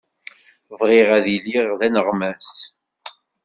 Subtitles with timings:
[0.79, 2.51] Bɣiɣ ad iliɣ d aneɣmas.